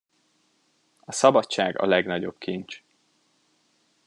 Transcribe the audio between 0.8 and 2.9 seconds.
A szabadság a legnagyobb kincs.